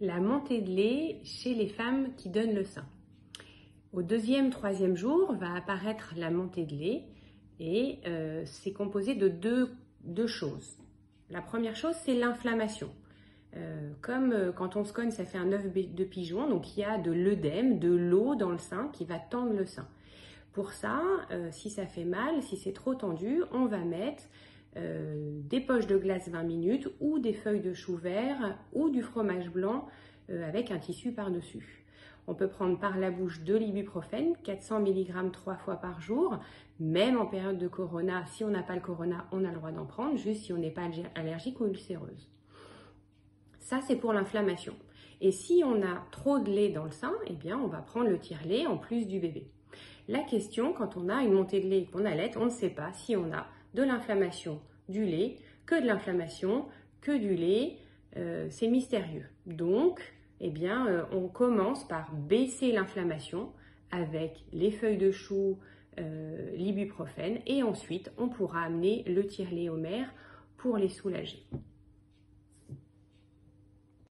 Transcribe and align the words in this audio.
la 0.00 0.20
montée 0.20 0.60
de 0.60 0.70
lait 0.70 1.20
chez 1.24 1.54
les 1.54 1.68
femmes 1.68 2.08
qui 2.16 2.28
donnent 2.28 2.54
le 2.54 2.64
sein. 2.64 2.86
Au 3.92 4.02
deuxième, 4.02 4.50
troisième 4.50 4.96
jour 4.96 5.32
va 5.34 5.54
apparaître 5.54 6.12
la 6.16 6.30
montée 6.30 6.66
de 6.66 6.74
lait 6.74 7.04
et 7.60 7.98
euh, 8.06 8.42
c'est 8.44 8.72
composé 8.72 9.14
de 9.14 9.28
deux, 9.28 10.26
choses. 10.26 10.76
La 11.30 11.40
première 11.40 11.76
chose, 11.76 11.94
c'est 12.04 12.14
l'inflammation. 12.14 12.90
Euh, 13.56 13.90
comme 14.02 14.32
euh, 14.32 14.52
quand 14.52 14.76
on 14.76 14.84
se 14.84 14.92
cogne, 14.92 15.10
ça 15.10 15.24
fait 15.24 15.38
un 15.38 15.50
œuf 15.52 15.72
de 15.72 16.04
pigeon, 16.04 16.46
donc 16.48 16.76
il 16.76 16.80
y 16.80 16.84
a 16.84 16.98
de 16.98 17.10
l'œdème, 17.10 17.78
de 17.78 17.88
l'eau 17.88 18.34
dans 18.34 18.50
le 18.50 18.58
sein 18.58 18.90
qui 18.92 19.06
va 19.06 19.18
tendre 19.18 19.54
le 19.54 19.64
sein. 19.64 19.88
Pour 20.52 20.72
ça, 20.72 21.02
si 21.50 21.68
ça 21.68 21.84
fait 21.84 22.06
mal, 22.06 22.42
si 22.42 22.56
c'est 22.56 22.72
trop 22.72 22.94
tendu, 22.94 23.42
on 23.52 23.66
va 23.66 23.76
mettre 23.76 24.22
des 24.76 25.60
poches 25.60 25.86
de 25.86 25.96
glace 25.96 26.28
20 26.28 26.42
minutes 26.42 26.88
ou 27.00 27.18
des 27.18 27.32
feuilles 27.32 27.60
de 27.60 27.72
chou 27.72 27.96
vert 27.96 28.58
ou 28.72 28.90
du 28.90 29.02
fromage 29.02 29.50
blanc 29.50 29.86
avec 30.28 30.70
un 30.70 30.78
tissu 30.78 31.12
par-dessus. 31.12 31.86
On 32.28 32.34
peut 32.34 32.48
prendre 32.48 32.78
par 32.78 32.98
la 32.98 33.10
bouche 33.10 33.42
de 33.44 33.54
l'ibuprofène, 33.54 34.34
400 34.42 34.80
mg 34.80 35.30
trois 35.32 35.54
fois 35.54 35.76
par 35.76 36.00
jour. 36.00 36.38
Même 36.80 37.18
en 37.18 37.26
période 37.26 37.58
de 37.58 37.68
corona, 37.68 38.26
si 38.26 38.42
on 38.42 38.48
n'a 38.48 38.62
pas 38.62 38.74
le 38.74 38.80
corona, 38.80 39.28
on 39.30 39.44
a 39.44 39.50
le 39.50 39.54
droit 39.54 39.70
d'en 39.70 39.86
prendre, 39.86 40.16
juste 40.16 40.42
si 40.42 40.52
on 40.52 40.58
n'est 40.58 40.72
pas 40.72 40.88
allergique 41.14 41.60
ou 41.60 41.66
ulcéreuse. 41.66 42.28
Ça, 43.60 43.80
c'est 43.80 43.96
pour 43.96 44.12
l'inflammation. 44.12 44.74
Et 45.20 45.30
si 45.30 45.62
on 45.64 45.82
a 45.82 46.04
trop 46.10 46.38
de 46.38 46.50
lait 46.50 46.70
dans 46.70 46.84
le 46.84 46.90
sein, 46.90 47.14
eh 47.28 47.32
bien, 47.32 47.58
on 47.58 47.68
va 47.68 47.78
prendre 47.78 48.08
le 48.08 48.18
tire-lait 48.18 48.66
en 48.66 48.76
plus 48.76 49.06
du 49.06 49.20
bébé. 49.20 49.50
La 50.08 50.20
question, 50.20 50.72
quand 50.72 50.96
on 50.96 51.08
a 51.08 51.22
une 51.22 51.32
montée 51.32 51.60
de 51.60 51.68
lait 51.68 51.82
et 51.82 51.86
qu'on 51.86 52.04
allait, 52.04 52.36
on 52.36 52.46
ne 52.46 52.50
sait 52.50 52.70
pas 52.70 52.92
si 52.92 53.16
on 53.16 53.32
a 53.32 53.46
de 53.74 53.82
l'inflammation 53.82 54.60
du 54.88 55.04
lait, 55.04 55.36
que 55.66 55.80
de 55.80 55.86
l'inflammation, 55.86 56.66
que 57.00 57.16
du 57.16 57.34
lait. 57.34 57.76
Euh, 58.16 58.46
c'est 58.50 58.68
mystérieux. 58.68 59.26
Donc, 59.46 60.00
eh 60.40 60.50
bien, 60.50 60.86
euh, 60.86 61.04
on 61.12 61.28
commence 61.28 61.86
par 61.86 62.12
baisser 62.14 62.72
l'inflammation 62.72 63.52
avec 63.90 64.44
les 64.52 64.70
feuilles 64.70 64.96
de 64.96 65.10
chou, 65.10 65.58
euh, 65.98 66.56
l'ibuprofène, 66.56 67.40
et 67.46 67.62
ensuite 67.62 68.10
on 68.18 68.28
pourra 68.28 68.62
amener 68.62 69.04
le 69.06 69.26
tire-lait 69.26 69.70
pour 70.56 70.76
les 70.76 70.88
soulager. 70.88 71.46